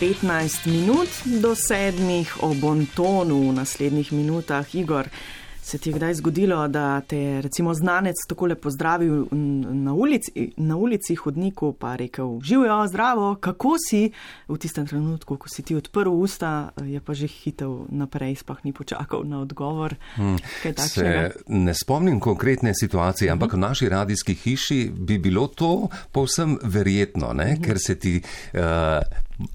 [0.00, 1.08] 15 minut
[1.42, 4.74] do sedmih o bontonu v naslednjih minutah.
[4.74, 5.08] Igor,
[5.62, 10.76] se ti je kdaj zgodilo, da te recimo znanec tako lepo pozdravil na ulici, na
[10.76, 14.12] ulici hodniku, pa rekel: Živijo, zdravo, kako si
[14.48, 18.72] v tistem trenutku, ko si ti odprl usta, je pa že hitel naprej, sploh ni
[18.72, 19.94] počakal na odgovor.
[20.14, 20.38] Hmm.
[20.76, 23.60] Se ne spomnim konkretne situacije, ampak hmm.
[23.60, 27.52] v naši radijski hiši bi bilo to povsem verjetno, ne?
[27.54, 27.62] Hmm.
[27.62, 28.22] ker se ti.
[28.54, 29.50] Uh,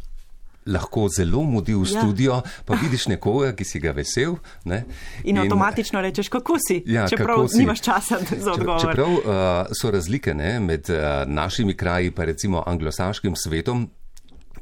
[0.65, 1.99] lahko zelo mudi v ja.
[1.99, 4.37] studio, pa vidiš nekoga, ki si ga vesel.
[4.65, 4.83] Ne?
[5.23, 7.59] In, in avtomatično rečeš, kako si, ja, čeprav kako si.
[7.61, 8.81] nimaš časa za odgovor.
[8.81, 9.21] Čeprav uh,
[9.81, 10.97] so razlike ne, med uh,
[11.27, 13.89] našimi kraji pa recimo anglosaškim svetom.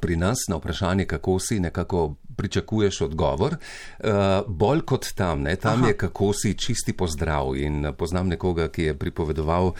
[0.03, 3.55] Pri nas na vprašanje, kako si, nekako pričakuješ odgovor.
[3.55, 4.09] Uh,
[4.47, 5.87] bolj kot tam, ne, tam Aha.
[5.87, 7.55] je, kako si čisti pozdrav.
[7.55, 9.71] In poznam nekoga, ki je pripovedoval,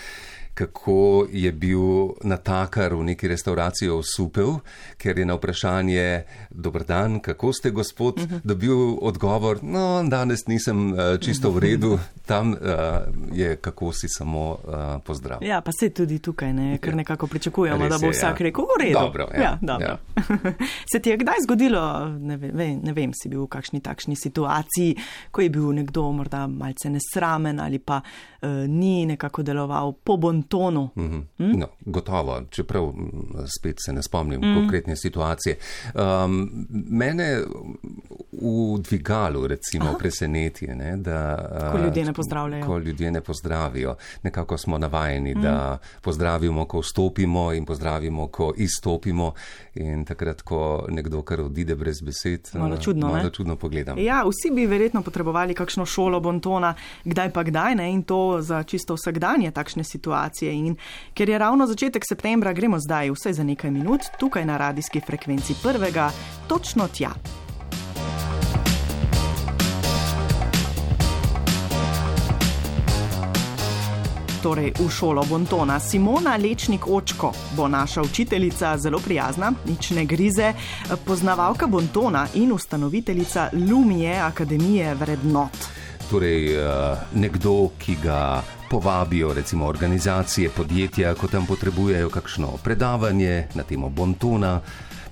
[0.54, 4.60] kako je bil natakar v neki restauraciji osupel,
[4.98, 8.36] ker je na vprašanje, dober dan, kako ste gospod, uh mhm.
[8.36, 8.42] -huh.
[8.44, 12.58] dobil odgovor, no, danes nisem uh, čisto v redu, tam uh,
[13.32, 15.44] je, kako si samo uh, pozdrav.
[15.44, 16.96] Ja, pa se tudi tukaj, ne, ker ja.
[16.96, 18.44] nekako pričakujemo, Res da bo je, vsak ja.
[18.44, 19.00] rekel, v redu.
[19.00, 19.88] Dobro, ja, ja, dobro.
[19.88, 19.98] Ja.
[20.92, 24.96] se ti je kdaj zgodilo, ne vem, ne vem, si bil v kakšni takšni situaciji,
[25.32, 30.43] ko je bil nekdo morda malce nesramen ali pa uh, ni nekako deloval po bon
[30.44, 30.90] tonu.
[30.96, 31.24] Mm -hmm.
[31.38, 31.60] hm?
[31.60, 32.94] no, gotovo, čeprav
[33.60, 34.56] spet se ne spomnim mm.
[34.56, 35.58] konkretne situacije.
[35.96, 37.44] Um, mene
[38.44, 39.98] v dvigalu recimo Aha.
[39.98, 42.66] preseneti, ne, da ko ljudje ne pozdravljajo.
[42.66, 43.96] Ko ljudje ne pozdravijo.
[44.24, 45.42] Nekako smo navajeni, mm.
[45.42, 49.34] da pozdravimo, ko vstopimo in pozdravimo, ko izstopimo.
[49.76, 53.98] In takrat, ko nekdo kar odide brez besed, malo čudno, malo čudno pogledam.
[54.00, 58.64] Ja, vsi bi verjetno potrebovali kakšno šolo bontona, kdaj pa kdaj ne in to za
[58.64, 60.54] čisto vsakdanje takšne situacije situacije.
[60.54, 60.76] In
[61.14, 65.56] ker je ravno začetek septembra, gremo zdaj, vse za nekaj minut, tukaj na radijski frekvenci
[65.64, 66.12] prvega,
[66.48, 67.43] točno tja.
[74.44, 80.54] Torej, v šolo Bontona Simona Lečnik Očko bo naša učiteljica zelo prijazna, nič ne grize,
[81.06, 85.58] poznavalka Bontona in ustanoviteljica Lumije Akademije vrednot.
[86.10, 93.64] Torej, eh, nekdo, ki ga povabijo recimo organizacije, podjetja, ko tam potrebujejo kakšno predavanje na
[93.64, 94.60] temo bontona,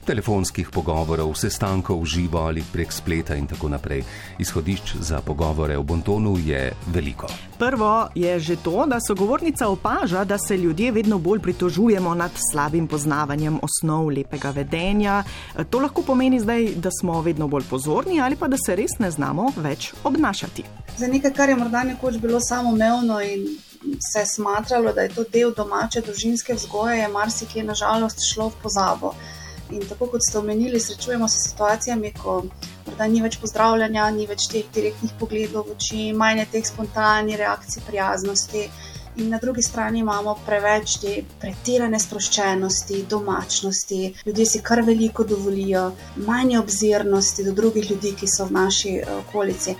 [0.05, 4.03] telefonskih pogovorov, sestankov živo ali prek spleta in tako naprej.
[4.39, 7.27] Izhodišč za pogovore o bontonu je veliko.
[7.59, 12.87] Prvo je že to, da sogovornica opaža, da se ljudje vedno bolj pritožujemo nad slabim
[12.87, 15.23] poznavanjem osnov lepega vedenja.
[15.69, 19.11] To lahko pomeni zdaj, da smo vedno bolj pozorni ali pa da se res ne
[19.11, 20.63] znamo več obnašati.
[20.97, 23.45] Za nekaj, kar je morda nekoč bilo samoumevno in
[24.13, 29.13] se smatralo, da je to del domače družinske vzgoje, je marsikje nažalost šlo v pozabo.
[29.71, 32.41] In tako kot ste omenili, srečujemo se s situacijami, ko
[32.85, 37.39] morda ni več pozdravljanja, ni več teh direktnih pogledov v oči, manj je teh spontanih
[37.39, 38.65] reakcij prijaznosti
[39.15, 45.91] in na drugi strani imamo preveč te pretirane sproščenosti, domačnosti, ljudje si kar veliko dovolijo,
[46.15, 49.75] manj obzirnosti do drugih ljudi, ki so v naši eh, okolici.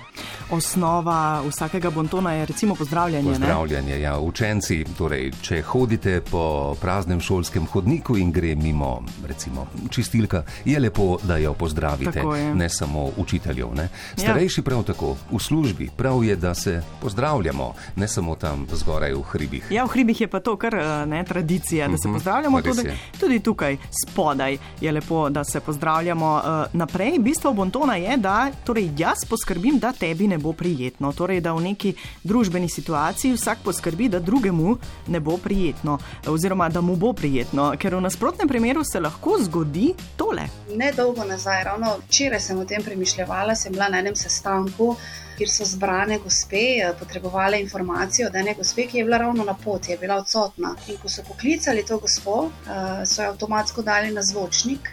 [0.52, 3.30] Osnova vsakega bontona je recimo pozdravljanje.
[3.30, 4.18] Pozdravljanje, ja.
[4.20, 11.18] Učenci, torej, če hodite po praznem šolskem hodniku in gre mimo, recimo, čistilka, je lepo,
[11.24, 12.24] da jo pozdravite,
[12.56, 13.76] ne samo učiteljev.
[13.76, 13.84] Ne.
[13.84, 14.24] Ja.
[14.24, 14.64] Starejši ja.
[14.64, 19.72] prav tako, v službi, prav je, da se pozdravljamo, ne samo tam zgoraj v hribih.
[19.72, 22.62] Ja, v hribih je pa to kar eh, ne, tradicija, da se mhm, pozdravljamo.
[22.62, 22.90] Tudi,
[23.20, 26.42] tudi tukaj spodaj je lepo, da se pozdravljamo.
[26.46, 31.12] Eh, naprej, bistvo bontona je, da torej jaz poskrbim, da tebi ne bo prijetno.
[31.12, 31.94] Torej, da v neki
[32.24, 34.78] družbeni situaciji vsak poskrbi, da drugemu
[35.08, 39.94] ne bo prijetno, oziroma da mu bo prijetno, ker v nasprotnem primeru se lahko zgodi
[40.16, 40.48] tole.
[40.76, 44.96] Nedolgo nazaj, ravno včeraj sem o tem premišljala, sem bila na enem sestanku
[45.38, 49.54] kjer so zbrane gospe, eh, potrebovali informacijo od ene gospe, ki je bila ravno na
[49.54, 50.76] poti, je bila odsotna.
[50.88, 54.90] In ko so poklicali to gospo, eh, so jo avtomatsko dali na zvočnik.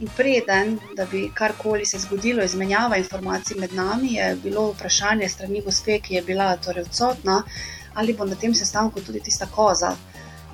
[0.00, 5.62] In preden, da bi karkoli se zgodilo, izmenjava informacij med nami, je bilo vprašanje strani
[5.62, 7.42] gospe, ki je bila torej odsotna,
[7.94, 9.96] ali bo na tem sestanku tudi tista koza.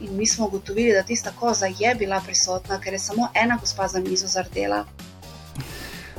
[0.01, 3.89] In mi smo ugotovili, da tista koza je bila prisotna, ker je samo ena gospa
[3.89, 4.85] za mizo zardela.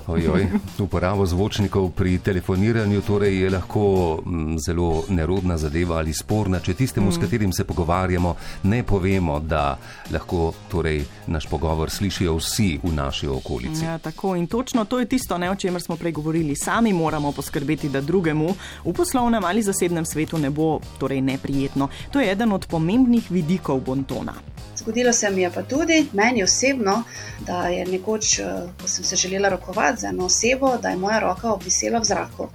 [0.10, 0.48] Ojoj,
[0.80, 3.84] uporabo zvočnikov pri telefoniranju torej je lahko
[4.26, 7.12] m, zelo nerodna zadeva ali sporna, če tistemu, mm.
[7.12, 9.78] s katerim se pogovarjamo, ne povemo, da
[10.12, 13.86] lahko torej, naš pogovor slišijo vsi v naši okolici.
[13.86, 16.56] Ja, tako in točno to je tisto, ne, o čemer smo prej govorili.
[16.56, 21.90] Sami moramo poskrbeti, da drugemu v poslovnem ali zasebnem svetu ne bo torej neprijetno.
[22.12, 24.34] To je eden od pomembnih vidikov bontona.
[24.80, 27.04] Zgodilo se mi je pa tudi, meni osebno,
[27.46, 28.46] da je nekoč, eh,
[28.82, 32.50] ko sem se želela rokovati z eno osebo, da je moja roka obvisela v zraku.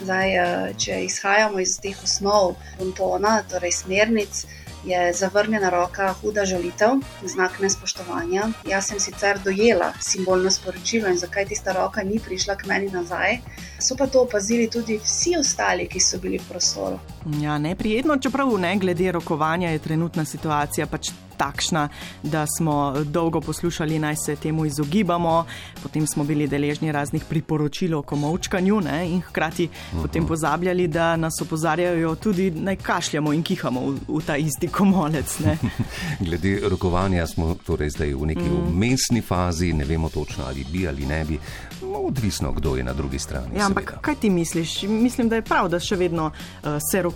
[0.00, 4.44] Zdaj, eh, če izhajamo iz teh osnov bontona, torej smernic,
[4.86, 8.48] je zavrnjena roka huda žalitev, znak nespoštovanja.
[8.70, 13.38] Jaz sem sicer dojela simbolno sporočilo in zakaj tista roka ni prišla k meni nazaj.
[13.80, 17.00] So pa to opazili tudi vsi ostali, ki so bili v prostoru.
[17.26, 21.88] Ja, neprijetno, čeprav ne glede rokovanja je trenutna situacija pač takšna,
[22.22, 25.44] da smo dolgo poslušali, naj se temu izogibamo,
[25.82, 29.10] potem smo bili deležni raznih priporočil o komovčkanju ne?
[29.10, 30.02] in hkrati uh -huh.
[30.02, 35.40] potem pozabljali, da nas opozarjajo tudi naj kašljamo in kihamo v, v ta isti komolec.
[36.26, 38.68] Glede rokovanja smo torej zdaj v neki mm.
[38.68, 41.38] umestni fazi, ne vemo točno ali bi ali ne bi.
[41.82, 43.58] No, odvisno, kdo je na drugi strani.
[43.58, 44.82] Ja, ampak kaj ti misliš?
[44.82, 47.15] Mislim, da je prav, da še vedno uh, se rokujemo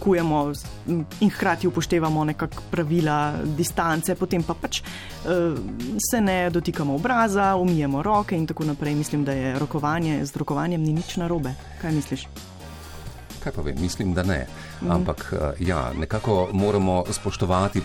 [1.20, 5.58] in hkrati upoštevamo nekakšna pravila, distance, potem pa pač uh,
[6.10, 8.94] se ne dotikamo obraza, umijemo roke in tako naprej.
[8.94, 11.54] Mislim, da je rokovanje z rokovanjem ni nič narobe.
[11.80, 12.28] Kaj misliš?
[13.40, 14.46] Kaj pa vem, mislim, da ne.
[14.80, 14.90] Mm.
[14.90, 17.82] Ampak eh, ja, nekako moramo spoštovati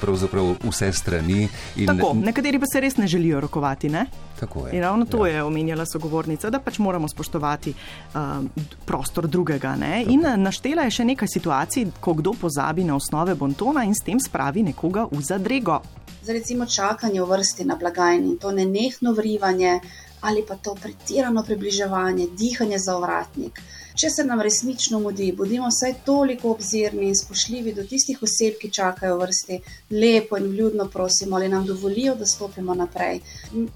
[0.63, 1.47] vse strani.
[1.75, 1.87] In...
[1.87, 3.89] Tako, nekateri pa se res ne želijo rokovati.
[3.89, 4.05] Ne?
[4.39, 4.75] Tako je.
[4.75, 5.35] In ravno to ja.
[5.35, 7.73] je omenjala sogovornica, da pač moramo spoštovati
[8.15, 8.49] um,
[8.85, 9.75] prostor drugega.
[10.07, 14.19] In naštela je še nekaj situacij, ko kdo pozabi na osnove bontona in s tem
[14.19, 15.81] spravi nekoga v zadrego.
[16.25, 19.79] Za recimo čakanje v vrsti na blagajni, to nenehno vrivanje
[20.25, 23.61] ali pa to pretirano približevanje, dihanje za ovratnik.
[23.95, 28.71] Če se nam resnično mudi, bodimo vsaj toliko obzirni in spoštljivi do tistih oseb, ki
[28.77, 29.59] čakajo v vrsti,
[29.95, 33.21] lepo in vljudno prosimo, ali nam dovolijo, da stopimo naprej.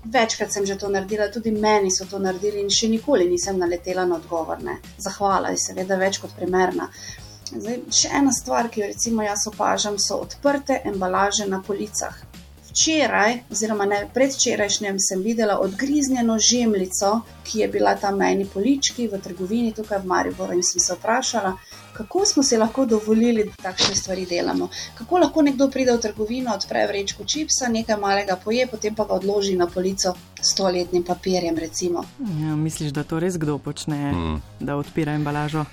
[0.03, 4.05] Večkrat sem že to naredila, tudi meni so to naredili in še nikoli nisem naletela
[4.05, 4.79] na odgovorne.
[4.97, 6.89] Zahvala je seveda več kot primerna.
[7.49, 12.19] Zdaj, še ena stvar, ki jo recimo jaz opažam, so odprte embalaže na policah
[12.69, 19.07] včeraj, oziroma ne predvčerajšnjem, sem videla odgriznjeno žemljico, ki je bila tam na eni polički
[19.07, 21.55] v trgovini tukaj v Mariboru in sem se vprašala,
[21.93, 24.69] kako smo si lahko dovolili, da takšne stvari delamo.
[24.97, 29.17] Kako lahko nekdo pride v trgovino, odpre vrečko čipsa, nekaj malega poje, potem pa ga
[29.19, 31.59] odloži na polico s stoletnim papirjem.
[31.79, 34.41] Ja, misliš, da to res kdo počne, mm.
[34.59, 35.65] da odpira embalažo?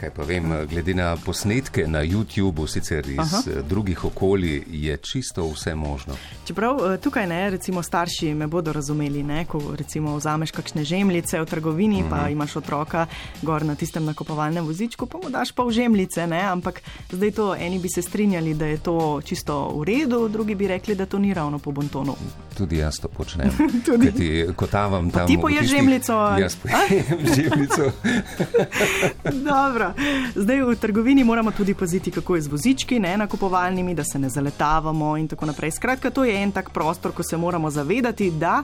[0.00, 3.42] Kaj pa vem, glede na posnetke na YouTubu, sicer iz Aha.
[3.46, 6.14] Eh, drugih okolij, je čisto vse možno.
[6.46, 11.40] Čeprav eh, tukaj ne, recimo starši me bodo razumeli, ne, ko recimo vzameš kakšne žemljice
[11.40, 12.10] v trgovini, mhm.
[12.10, 13.06] pa imaš otroka
[13.42, 16.80] gor na tistem nakupovalnem vozičku, pa mu daš pa v žemljice, ne, ampak
[17.12, 20.94] zdaj to eni bi se strinjali, da je to čisto v redu, drugi bi rekli,
[20.94, 22.16] da to ni ravno po bontonu.
[22.56, 23.50] Tudi jaz to počnem.
[23.86, 25.26] Tudi ti kotavam tam.
[25.26, 26.16] Ti poješ žemljico.
[26.40, 27.92] Jaz pojem žemljico.
[29.44, 29.89] Dobro.
[30.34, 34.28] Zdaj v trgovini moramo tudi paziti, kako je z vozički, ne nakupovalnimi, da se ne
[34.28, 35.70] zaletavamo in tako naprej.
[35.70, 38.62] Skratka, to je en tak prostor, ko se moramo zavedati, da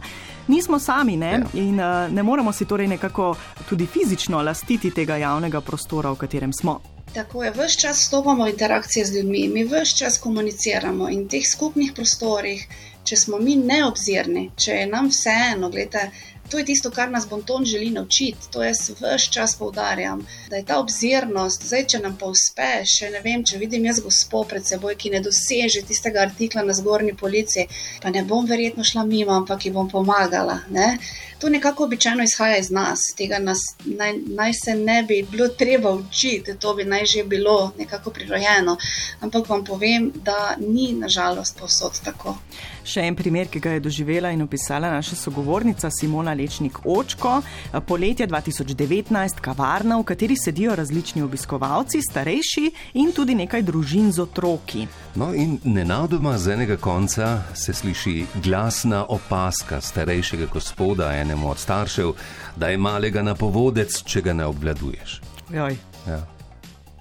[0.48, 1.30] nismo sami ne?
[1.30, 1.46] Ja.
[1.54, 3.34] in uh, ne moramo si torej nekako
[3.68, 6.80] tudi fizično lastiti tega javnega prostora, v katerem smo.
[7.14, 11.28] Tako je, vse čas stopamo v interakcije z ljudmi, mi vse čas komuniciramo in v
[11.28, 12.66] teh skupnih prostorih,
[13.04, 16.10] če smo mi neobzirni, če je nam vseeno, gledajte.
[16.50, 18.50] To je tisto, kar nas Bonton želi naučiti.
[18.52, 23.10] To jaz vse čas poudarjam, da je ta obzirnost, zdaj, če nam pa uspe, še
[23.10, 27.16] ne vem, če vidim jaz gospod pred seboj, ki ne doseže tistega artikla na zgornji
[27.18, 27.66] policiji,
[28.02, 30.60] pa ne bom verjetno šla mimo, ampak ji bom pomagala.
[30.70, 30.98] Ne?
[31.38, 35.90] To nekako običajno izhaja iz nas, tega nas naj, naj se ne bi bilo treba
[35.92, 38.76] učiti, to bi naj že bilo nekako prirojeno.
[39.20, 42.38] Ampak vam povem, da ni nažalost povsod tako.
[42.86, 47.42] Še en primer, ki ga je doživela in opisala naša sogovornica Simona Lečnik Očko.
[47.86, 54.86] Poletje 2019, kavarna, v kateri sedijo različni obiskovalci, starejši in tudi nekaj družin z otroki.
[55.14, 62.12] No, in nenadoma z enega konca se sliši glasna opaska starejšega gospoda enemu od staršev,
[62.56, 65.20] da je malega napovodec, če ga ne obvladuješ.
[65.52, 65.68] Ja.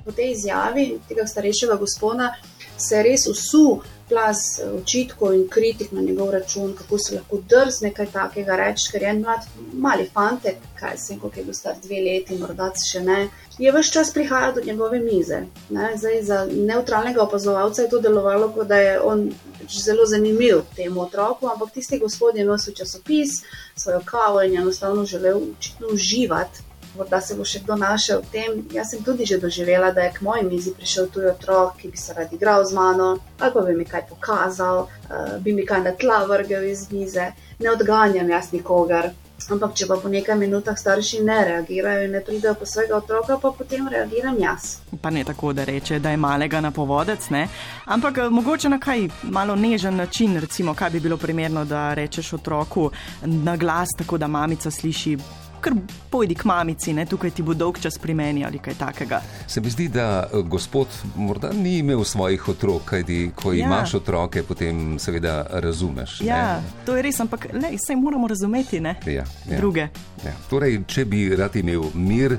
[0.06, 2.30] Po tej izjavi tega starejšega gospoda
[2.78, 8.12] se res usul plas očitkov in kritik na njegov račun, kako se lahko drzne kaj
[8.14, 11.76] takega reči, ker je en mlad, mali fantek, kaj se jim, koliko je bil star
[11.84, 13.18] dve leti, morda še ne.
[13.58, 15.42] Je vse čas prihajal do njegove mize.
[15.70, 15.92] Ne?
[15.98, 19.30] Zdaj, za neutralnega opazovalca je to delovalo, kot da je on
[19.70, 23.42] zelo zanimiv temu otroku, ampak tisti gospod je nosil časopis,
[23.76, 28.32] svojo kavo in je enostavno želel učitno uživati morda se bo še kdo našel v
[28.32, 28.62] tem.
[28.74, 31.98] Jaz sem tudi že doživela, da je k moji mizi prišel tuj otrok, ki bi
[31.98, 35.84] se rad igral z mano, ali pa bi mi kaj pokazal, uh, bi mi kaj
[35.84, 37.32] na tla vrgel iz mize.
[37.60, 39.12] Ne odganjam jaz nikogar.
[39.36, 43.36] Ampak, če pa po nekaj minutah starši ne reagirajo in ne pridejo po svojega otroka,
[43.42, 44.80] pa potem reagiram jaz.
[45.02, 47.44] Pa ne tako, da reče, da je malega na povodec, ne?
[47.86, 52.34] ampak eh, mogoče na kaj malo nežen način, recimo, kaj bi bilo primerno, da rečeš
[52.40, 52.90] otroku
[53.22, 55.18] na glas, tako da mamica sliši
[55.66, 55.74] kar
[56.10, 57.06] pojdi k mamici, ne?
[57.06, 59.22] tukaj ti bo dolg čas pri meni ali kaj takega.
[59.48, 63.66] Se mi zdi, da eh, gospod morda ni imel svojih otrok, kajti ko ja.
[63.66, 66.20] imaš otroke, potem seveda razumeš.
[66.22, 66.86] Ja, ne?
[66.86, 68.96] to je res, ampak le, vse moramo razumeti, ne?
[69.06, 69.58] Ja, ja.
[69.58, 69.88] druge.
[70.26, 70.36] Ja.
[70.50, 72.38] Torej, če bi rad imel mir.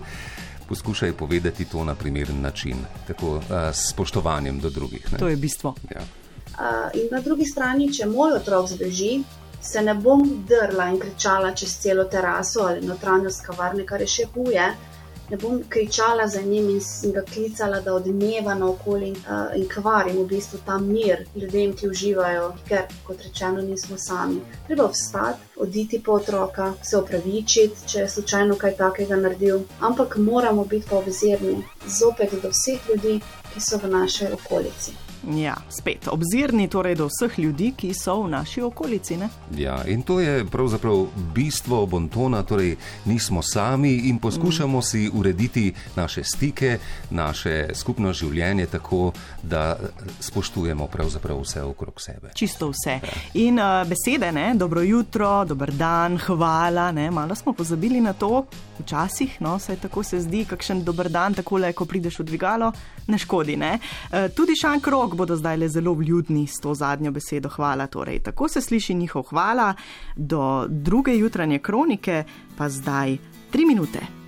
[0.66, 3.42] Poskušaj povedati to na primeren način, tako uh,
[3.73, 5.04] s spoštovanjem do drugih.
[5.12, 5.18] Ne?
[5.18, 5.76] To je bistvo.
[5.95, 6.02] Ja.
[6.02, 9.21] Uh, in na drugi strani, če moj otrok zbeži,
[9.63, 14.27] se ne bom drla in kričala čez celo teraso ali notranjost kavarne, kar je še
[14.35, 14.69] huje.
[15.31, 20.27] Ne bom kričala za njim in ga klicala, da odmeva naokoli uh, in kvarim v
[20.31, 24.39] bistvu ta mir ljudem, ki uživajo, ker, kot rečeno, nismo sami.
[24.69, 30.65] Treba vstati, oditi po otroka, se opravičiti, če je slučajno kaj takega naredil, ampak moramo
[30.65, 31.59] biti pa obzirni
[31.99, 33.19] zopet do vseh ljudi,
[33.55, 35.06] ki so v naši okolici.
[35.35, 39.16] Ja, spet obzirni torej do vseh ljudi, ki so v naši okolici.
[39.16, 39.28] Ne?
[39.59, 44.83] Ja, in to je pravzaprav bistvo Bontona, torej nismo sami in poskušamo mm.
[44.83, 46.78] si urediti naše stike,
[47.11, 49.76] naše skupno življenje tako, da
[50.21, 52.30] spoštujemo pravzaprav vse okrog sebe.
[52.35, 53.00] Čisto vse.
[53.02, 53.18] Ja.
[53.35, 54.54] In uh, besede, ne?
[54.54, 57.11] dobro jutro, dober dan, hvala, ne?
[57.11, 58.47] malo smo pozabili na to,
[58.78, 62.73] včasih, no, saj tako se zdi, kakšen dober dan, tako le, ko prideš v dvigalo,
[63.06, 63.56] ne škodi.
[63.56, 63.78] Ne?
[63.78, 67.87] Uh, tudi šankrok bodo zdaj le zelo vljudni s to zadnjo besedo hvala.
[67.87, 69.75] Torej, tako se sliši njihov hvala,
[70.16, 72.25] do druge jutranje kronike
[72.56, 73.16] pa zdaj
[73.50, 74.25] tri minute.